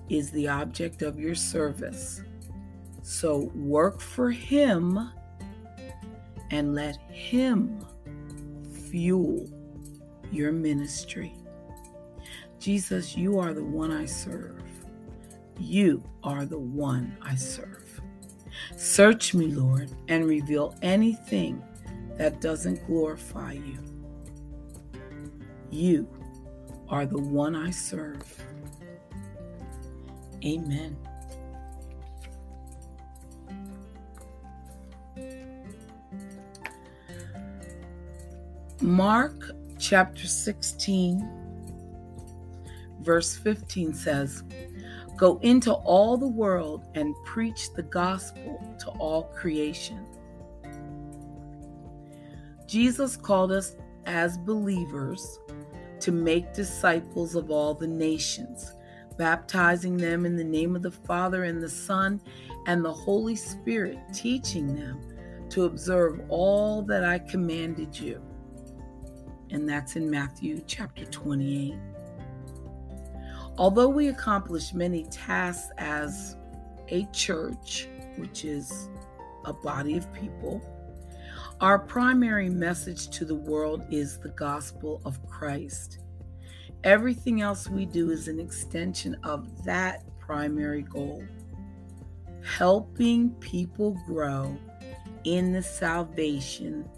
is 0.09 0.33
the 0.33 0.49
object 0.49 1.03
of 1.03 1.19
your 1.19 1.37
service. 1.37 2.23
So 3.03 3.53
work 3.55 4.01
for 4.01 4.33
Him 4.33 5.11
and 6.51 6.75
let 6.75 6.97
Him 7.11 7.85
fuel 8.91 9.49
your 10.31 10.53
ministry. 10.53 11.35
Jesus, 12.59 13.17
you 13.17 13.39
are 13.39 13.55
the 13.55 13.65
one 13.65 13.93
I 13.93 14.07
serve. 14.07 14.63
You 15.59 16.03
are 16.25 16.45
the 16.45 16.59
one 16.59 17.17
I 17.23 17.35
serve. 17.35 18.01
Search 18.77 19.35
me, 19.35 19.47
Lord, 19.47 19.91
and 20.09 20.27
reveal 20.27 20.75
anything 20.83 21.63
that 22.17 22.41
doesn't 22.41 22.85
glorify 22.87 23.53
you. 23.53 23.79
You 25.71 26.09
are 26.89 27.07
the 27.07 27.19
one 27.19 27.55
I 27.55 27.71
serve. 27.71 28.43
Amen. 30.45 30.97
Mark 38.81 39.51
chapter 39.77 40.29
16, 40.29 41.29
verse 43.01 43.37
15 43.37 43.93
says, 43.93 44.45
Go 45.17 45.39
into 45.43 45.73
all 45.73 46.17
the 46.17 46.29
world 46.29 46.87
and 46.95 47.13
preach 47.25 47.73
the 47.75 47.83
gospel 47.83 48.63
to 48.79 48.91
all 49.01 49.25
creation. 49.35 50.07
Jesus 52.69 53.17
called 53.17 53.51
us 53.51 53.75
as 54.07 54.39
believers 54.39 55.41
to 55.99 56.13
make 56.13 56.55
disciples 56.55 57.35
of 57.35 57.51
all 57.51 57.75
the 57.75 57.89
nations, 57.89 58.75
baptizing 59.17 59.97
them 59.97 60.25
in 60.25 60.37
the 60.37 60.45
name 60.45 60.77
of 60.77 60.83
the 60.83 60.91
Father 60.93 61.43
and 61.45 61.61
the 61.61 61.69
Son 61.69 62.21
and 62.69 62.85
the 62.85 62.93
Holy 62.93 63.35
Spirit, 63.35 63.99
teaching 64.15 64.73
them 64.73 65.01
to 65.49 65.65
observe 65.65 66.21
all 66.29 66.83
that 66.83 67.03
I 67.03 67.19
commanded 67.19 67.99
you. 67.99 68.23
And 69.51 69.69
that's 69.69 69.97
in 69.97 70.11
Matthew 70.11 70.63
chapter 70.67 71.05
28. 71.05 71.75
Although 73.57 73.89
we 73.89 74.09
accomplish 74.09 74.73
many 74.73 75.05
tasks 75.05 75.71
as 75.79 76.37
a 76.89 77.05
church, 77.13 77.89
which 78.17 78.45
is 78.45 78.89
a 79.45 79.53
body 79.53 79.97
of 79.97 80.13
people, 80.13 80.63
our 81.61 81.79
primary 81.79 82.49
message 82.49 83.09
to 83.11 83.25
the 83.25 83.35
world 83.35 83.85
is 83.91 84.19
the 84.19 84.29
gospel 84.29 85.01
of 85.05 85.25
Christ. 85.29 85.99
Everything 86.85 87.41
else 87.41 87.69
we 87.69 87.85
do 87.85 88.11
is 88.11 88.29
an 88.29 88.39
extension 88.39 89.17
of 89.25 89.65
that 89.65 90.05
primary 90.21 90.83
goal 90.83 91.25
helping 92.57 93.31
people 93.41 93.99
grow 94.07 94.57
in 95.25 95.53
the 95.53 95.63
salvation 95.63 96.89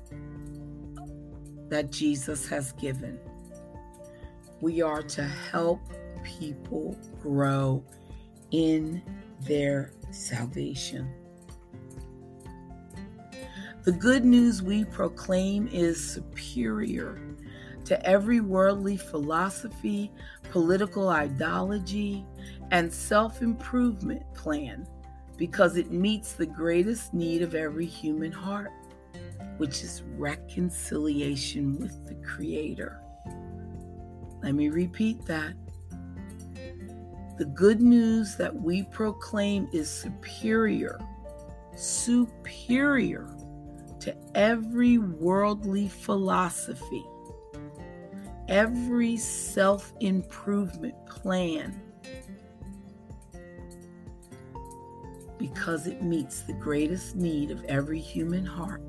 that 1.71 1.91
Jesus 1.91 2.47
has 2.49 2.73
given. 2.73 3.19
We 4.61 4.83
are 4.83 5.03
to 5.03 5.25
help 5.25 5.81
people 6.23 6.97
grow 7.23 7.83
in 8.51 9.03
their 9.41 9.93
salvation. 10.11 11.13
The 13.85 13.93
good 13.93 14.27
news 14.27 14.63
we 14.63 14.85
proclaim 14.85 15.69
is 15.73 16.05
superior 16.05 17.19
to 17.87 18.07
every 18.07 18.41
worldly 18.41 18.99
philosophy, 18.99 20.13
political 20.51 21.09
ideology, 21.09 22.27
and 22.71 22.93
self 22.93 23.41
improvement 23.41 24.23
plan 24.35 24.87
because 25.39 25.79
it 25.79 25.91
meets 25.91 26.35
the 26.35 26.45
greatest 26.45 27.15
need 27.15 27.41
of 27.41 27.55
every 27.55 27.87
human 27.87 28.31
heart, 28.31 28.71
which 29.61 29.85
is 29.85 30.03
reconciliation 30.17 31.79
with 31.79 32.09
the 32.09 32.15
Creator. 32.27 32.99
Let 34.43 34.55
me 34.55 34.71
repeat 34.71 35.27
that. 35.27 35.53
The 37.37 37.45
good 37.45 37.83
news 37.83 38.37
that 38.37 38.55
we 38.55 38.85
proclaim 38.85 39.69
is 39.71 39.91
superior, 39.91 40.99
superior 41.77 43.29
to 44.01 44.17
every 44.35 44.97
worldly 44.97 45.89
philosophy, 45.89 47.05
every 48.49 49.19
self 49.19 49.93
improvement 50.01 50.95
plan, 51.05 51.79
because 55.37 55.87
it 55.87 56.03
meets 56.03 56.41
the 56.41 56.55
greatest 56.55 57.15
need 57.15 57.51
of 57.51 57.63
every 57.65 58.01
human 58.01 58.47
heart 58.47 58.81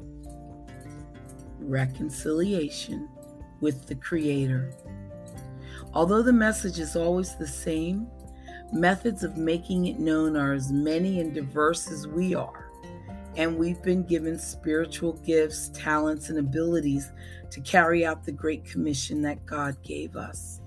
reconciliation 1.62 3.10
with 3.60 3.88
the 3.88 3.96
Creator. 3.96 4.74
Although 5.94 6.22
the 6.22 6.34
message 6.34 6.80
is 6.80 6.96
always 6.96 7.36
the 7.36 7.48
same, 7.48 8.08
methods 8.72 9.24
of 9.24 9.38
making 9.38 9.88
it 9.88 10.00
known 10.00 10.38
are 10.38 10.54
as 10.54 10.72
many 10.72 11.20
and 11.20 11.34
diverse 11.34 11.92
as 11.92 12.08
we 12.08 12.34
are 12.34 12.72
and 13.38 13.58
we've 13.58 13.82
been 13.82 14.04
given 14.04 14.38
spiritual 14.38 15.14
gifts, 15.26 15.70
talents, 15.70 16.30
and 16.30 16.38
abilities 16.38 17.12
to 17.50 17.62
carry 17.62 18.06
out 18.06 18.24
the 18.24 18.32
Great 18.32 18.66
Commission 18.66 19.22
that 19.22 19.46
God 19.46 19.82
gave 19.84 20.16
us. 20.16 20.60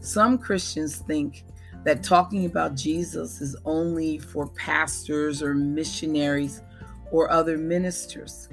Some 0.00 0.38
Christians 0.38 0.96
think 0.96 1.44
that 1.84 2.02
talking 2.02 2.44
about 2.44 2.74
Jesus 2.74 3.40
is 3.40 3.56
only 3.64 4.18
for 4.18 4.48
pastors 4.48 5.42
or 5.42 5.54
missionaries 5.54 6.62
or 7.10 7.30
other 7.30 7.56
ministers. 7.56 8.48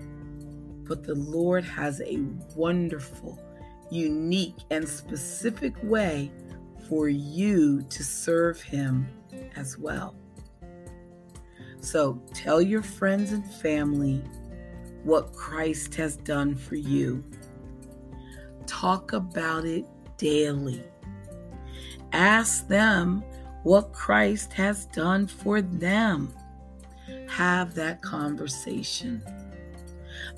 But 0.87 1.03
the 1.03 1.15
Lord 1.15 1.63
has 1.63 2.01
a 2.01 2.19
wonderful, 2.55 3.39
unique, 3.89 4.57
and 4.69 4.87
specific 4.87 5.73
way 5.83 6.31
for 6.89 7.09
you 7.09 7.81
to 7.83 8.03
serve 8.03 8.61
Him 8.61 9.07
as 9.55 9.77
well. 9.77 10.15
So 11.79 12.21
tell 12.33 12.61
your 12.61 12.81
friends 12.81 13.31
and 13.31 13.45
family 13.55 14.23
what 15.03 15.33
Christ 15.33 15.95
has 15.95 16.15
done 16.17 16.55
for 16.55 16.75
you. 16.75 17.23
Talk 18.65 19.13
about 19.13 19.65
it 19.65 19.85
daily. 20.17 20.83
Ask 22.13 22.67
them 22.67 23.23
what 23.63 23.91
Christ 23.91 24.53
has 24.53 24.85
done 24.87 25.27
for 25.27 25.61
them. 25.61 26.33
Have 27.27 27.73
that 27.75 28.01
conversation. 28.01 29.21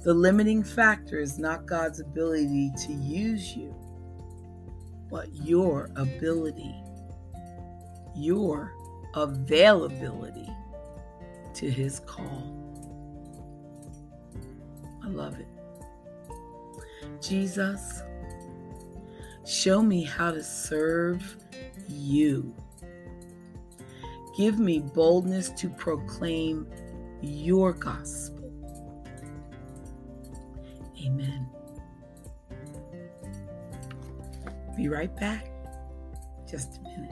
The 0.05 0.13
limiting 0.13 0.63
factor 0.63 1.17
is 1.17 1.39
not 1.39 1.65
God's 1.65 1.99
ability 1.99 2.71
to 2.85 2.93
use 2.93 3.57
you, 3.57 3.73
but 5.09 5.33
your 5.33 5.89
ability, 5.95 6.75
your 8.15 8.71
availability 9.15 10.47
to 11.55 11.71
his 11.71 12.01
call. 12.01 12.53
I 15.03 15.07
love 15.07 15.39
it. 15.39 15.47
Jesus, 17.19 18.03
show 19.43 19.81
me 19.81 20.03
how 20.03 20.29
to 20.29 20.43
serve 20.43 21.35
you. 21.87 22.53
Give 24.37 24.59
me 24.59 24.81
boldness 24.81 25.49
to 25.49 25.67
proclaim 25.67 26.67
your 27.23 27.73
gospel. 27.73 28.34
Amen. 31.05 31.47
Be 34.75 34.89
right 34.89 35.15
back. 35.15 35.51
Just 36.49 36.79
a 36.79 36.81
minute. 36.81 37.11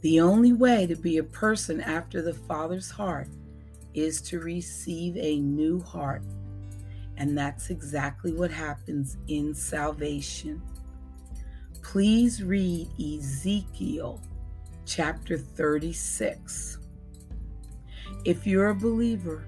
The 0.00 0.20
only 0.20 0.52
way 0.52 0.86
to 0.88 0.96
be 0.96 1.18
a 1.18 1.22
person 1.22 1.80
after 1.80 2.20
the 2.20 2.34
Father's 2.34 2.90
heart 2.90 3.28
is 3.94 4.20
to 4.22 4.40
receive 4.40 5.16
a 5.16 5.38
new 5.38 5.80
heart. 5.80 6.22
And 7.16 7.38
that's 7.38 7.70
exactly 7.70 8.32
what 8.32 8.50
happens 8.50 9.16
in 9.28 9.54
salvation. 9.54 10.60
Please 11.92 12.42
read 12.42 12.88
Ezekiel 12.98 14.18
chapter 14.86 15.36
36. 15.36 16.78
If 18.24 18.46
you're 18.46 18.68
a 18.68 18.74
believer, 18.74 19.46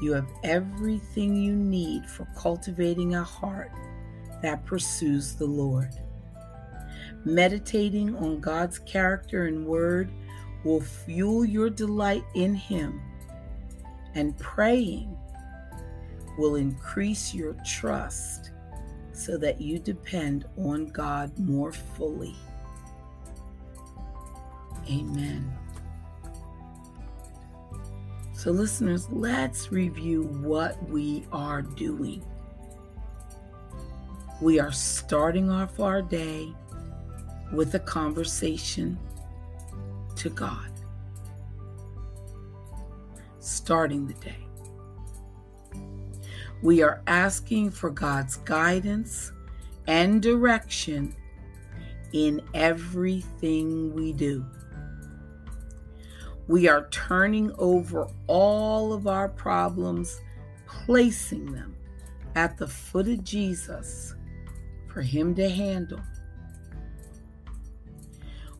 you 0.00 0.12
have 0.12 0.28
everything 0.44 1.34
you 1.34 1.56
need 1.56 2.06
for 2.06 2.28
cultivating 2.38 3.16
a 3.16 3.24
heart 3.24 3.72
that 4.40 4.64
pursues 4.66 5.34
the 5.34 5.46
Lord. 5.46 5.90
Meditating 7.24 8.14
on 8.14 8.38
God's 8.38 8.78
character 8.78 9.46
and 9.46 9.66
word 9.66 10.12
will 10.62 10.80
fuel 10.80 11.44
your 11.44 11.70
delight 11.70 12.22
in 12.36 12.54
Him, 12.54 13.02
and 14.14 14.38
praying 14.38 15.18
will 16.38 16.54
increase 16.54 17.34
your 17.34 17.56
trust 17.66 18.52
so 19.18 19.36
that 19.36 19.60
you 19.60 19.78
depend 19.78 20.44
on 20.56 20.86
God 20.86 21.36
more 21.38 21.72
fully. 21.72 22.36
Amen. 24.88 25.52
So, 28.32 28.52
listeners, 28.52 29.08
let's 29.10 29.72
review 29.72 30.22
what 30.22 30.80
we 30.88 31.26
are 31.32 31.62
doing. 31.62 32.24
We 34.40 34.60
are 34.60 34.70
starting 34.70 35.50
off 35.50 35.80
our 35.80 36.00
day 36.00 36.54
with 37.52 37.74
a 37.74 37.80
conversation 37.80 38.96
to 40.14 40.30
God. 40.30 40.70
Starting 43.40 44.06
the 44.06 44.14
day. 44.14 44.47
We 46.62 46.82
are 46.82 47.02
asking 47.06 47.70
for 47.70 47.90
God's 47.90 48.36
guidance 48.36 49.32
and 49.86 50.20
direction 50.20 51.14
in 52.12 52.42
everything 52.54 53.94
we 53.94 54.12
do. 54.12 54.44
We 56.48 56.66
are 56.66 56.88
turning 56.90 57.52
over 57.58 58.08
all 58.26 58.92
of 58.92 59.06
our 59.06 59.28
problems, 59.28 60.20
placing 60.66 61.52
them 61.52 61.76
at 62.34 62.56
the 62.56 62.66
foot 62.66 63.06
of 63.08 63.22
Jesus 63.22 64.14
for 64.92 65.02
Him 65.02 65.34
to 65.34 65.48
handle. 65.48 66.00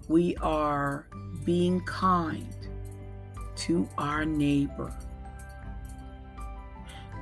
We 0.07 0.37
are 0.37 1.07
being 1.45 1.81
kind 1.83 2.55
to 3.57 3.89
our 3.99 4.25
neighbor, 4.25 4.95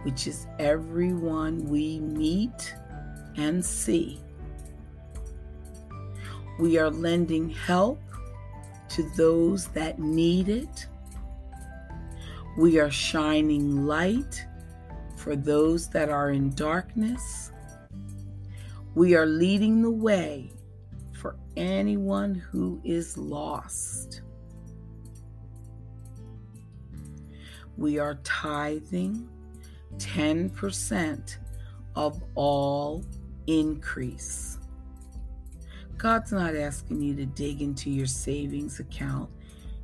which 0.06 0.28
is 0.28 0.46
everyone 0.60 1.64
we 1.64 1.98
meet 1.98 2.76
and 3.36 3.64
see. 3.64 4.20
We 6.60 6.78
are 6.78 6.90
lending 6.90 7.50
help 7.50 8.00
to 8.90 9.02
those 9.16 9.66
that 9.70 9.98
need 9.98 10.48
it. 10.48 10.86
We 12.56 12.78
are 12.78 12.88
shining 12.88 13.84
light 13.84 14.46
for 15.16 15.34
those 15.34 15.88
that 15.88 16.08
are 16.08 16.30
in 16.30 16.54
darkness. 16.54 17.50
We 18.94 19.16
are 19.16 19.26
leading 19.26 19.82
the 19.82 19.90
way 19.90 20.52
for 21.14 21.34
anyone 21.56 22.36
who 22.36 22.80
is 22.84 23.18
lost. 23.18 24.20
We 27.76 27.98
are 27.98 28.20
tithing 28.22 29.30
10% 29.98 31.36
of 31.94 32.22
all 32.34 33.04
increase. 33.46 34.58
God's 35.98 36.32
not 36.32 36.54
asking 36.54 37.00
you 37.00 37.14
to 37.16 37.26
dig 37.26 37.62
into 37.62 37.90
your 37.90 38.06
savings 38.06 38.80
account. 38.80 39.30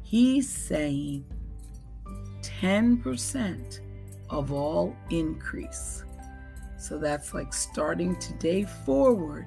He's 0.02 0.48
saying 0.48 1.24
10% 2.42 3.80
of 4.28 4.52
all 4.52 4.94
increase. 5.10 6.04
So 6.76 6.98
that's 6.98 7.32
like 7.32 7.54
starting 7.54 8.16
today 8.16 8.64
forward. 8.64 9.46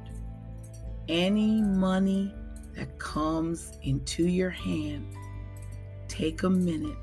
Any 1.07 1.61
money 1.61 2.33
that 2.75 2.97
comes 2.97 3.73
into 3.83 4.27
your 4.27 4.49
hand, 4.49 5.13
take 6.07 6.43
a 6.43 6.49
minute 6.49 6.97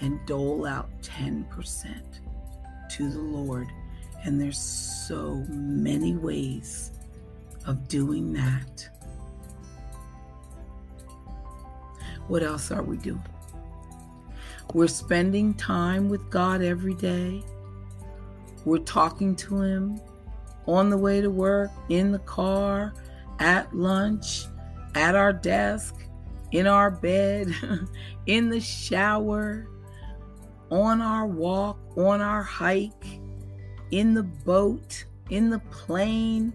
and 0.00 0.24
dole 0.26 0.66
out 0.66 0.90
10% 1.02 2.20
to 2.98 3.08
the 3.08 3.20
Lord. 3.20 3.68
And 4.24 4.40
there's 4.40 4.58
so 4.58 5.36
many 5.48 6.16
ways 6.16 6.90
of 7.64 7.86
doing 7.88 8.32
that. 8.32 8.88
What 12.26 12.42
else 12.42 12.72
are 12.72 12.82
we 12.82 12.96
doing? 12.96 13.22
We're 14.74 14.88
spending 14.88 15.54
time 15.54 16.08
with 16.08 16.28
God 16.28 16.60
every 16.60 16.94
day. 16.94 17.42
We're 18.64 18.78
talking 18.78 19.34
to 19.36 19.62
Him 19.62 20.00
on 20.66 20.90
the 20.90 20.98
way 20.98 21.20
to 21.20 21.30
work, 21.30 21.70
in 21.88 22.10
the 22.10 22.18
car, 22.18 22.92
at 23.38 23.74
lunch, 23.74 24.44
at 24.94 25.14
our 25.14 25.32
desk, 25.32 25.94
in 26.50 26.66
our 26.66 26.90
bed, 26.90 27.54
in 28.26 28.50
the 28.50 28.60
shower, 28.60 29.68
on 30.70 31.00
our 31.00 31.26
walk, 31.26 31.78
on 31.96 32.20
our 32.20 32.42
hike, 32.42 33.20
in 33.90 34.14
the 34.14 34.22
boat, 34.22 35.04
in 35.30 35.50
the 35.50 35.58
plane, 35.70 36.52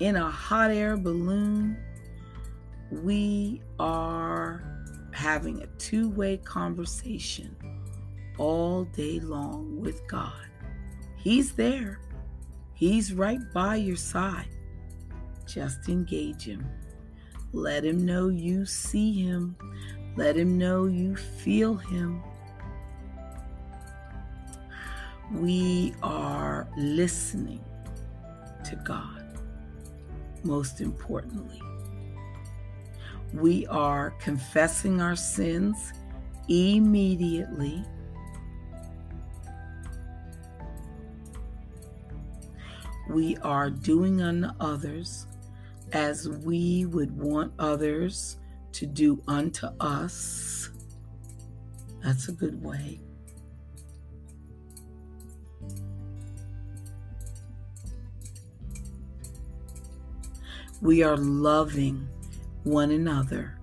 in 0.00 0.16
a 0.16 0.30
hot 0.30 0.70
air 0.70 0.96
balloon. 0.96 1.76
We 2.90 3.62
are 3.78 4.62
having 5.12 5.62
a 5.62 5.66
two 5.78 6.10
way 6.10 6.36
conversation 6.36 7.56
all 8.38 8.84
day 8.84 9.18
long 9.20 9.80
with 9.80 10.06
God. 10.06 10.32
He's 11.16 11.52
there, 11.52 12.00
He's 12.74 13.12
right 13.12 13.40
by 13.54 13.76
your 13.76 13.96
side. 13.96 14.48
Just 15.46 15.88
engage 15.88 16.44
Him. 16.44 16.66
Let 17.52 17.84
Him 17.84 18.04
know 18.04 18.28
you 18.28 18.66
see 18.66 19.24
Him. 19.24 19.56
Let 20.14 20.36
Him 20.36 20.58
know 20.58 20.84
you 20.84 21.16
feel 21.16 21.74
Him. 21.74 22.22
We 25.32 25.94
are 26.02 26.68
listening 26.76 27.64
to 28.64 28.76
God, 28.76 29.24
most 30.44 30.80
importantly 30.80 31.60
we 33.32 33.66
are 33.66 34.10
confessing 34.12 35.00
our 35.00 35.16
sins 35.16 35.92
immediately. 36.48 37.84
We 43.08 43.36
are 43.38 43.70
doing 43.70 44.22
unto 44.22 44.50
others 44.58 45.26
as 45.92 46.28
we 46.28 46.86
would 46.86 47.16
want 47.16 47.52
others 47.58 48.38
to 48.72 48.86
do 48.86 49.22
unto 49.28 49.68
us. 49.80 50.70
That's 52.02 52.28
a 52.28 52.32
good 52.32 52.62
way. 52.62 53.00
We 60.80 61.02
are 61.02 61.16
loving 61.16 62.08
one 62.64 62.90
another 62.90 63.58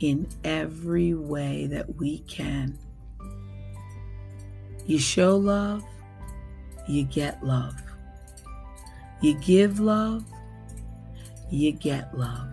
in 0.00 0.28
every 0.44 1.14
way 1.14 1.66
that 1.66 1.96
we 1.96 2.18
can. 2.20 2.78
You 4.86 4.98
show 4.98 5.36
love, 5.36 5.82
you 6.86 7.04
get 7.04 7.42
love. 7.42 7.74
You 9.20 9.34
give 9.40 9.80
love, 9.80 10.24
you 11.50 11.72
get 11.72 12.16
love. 12.16 12.48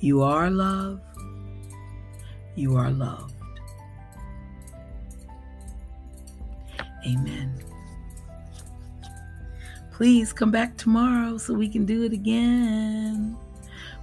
You 0.00 0.22
are 0.22 0.50
love, 0.50 1.00
you 2.56 2.76
are 2.76 2.90
loved. 2.90 3.34
Amen. 7.06 7.61
Please 9.92 10.32
come 10.32 10.50
back 10.50 10.76
tomorrow 10.76 11.38
so 11.38 11.54
we 11.54 11.68
can 11.68 11.84
do 11.84 12.02
it 12.02 12.12
again. 12.12 13.36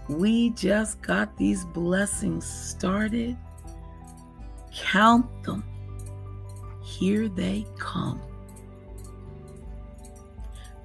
We 0.08 0.52
just 0.52 1.02
got 1.02 1.36
these 1.38 1.66
blessings 1.66 2.46
started. 2.46 3.36
Count 4.74 5.28
them. 5.44 5.64
Here 6.84 7.28
they 7.28 7.66
come. 7.78 8.22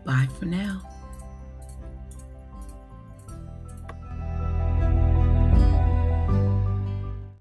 Bye 0.04 0.28
for 0.38 0.46
now. 0.46 0.82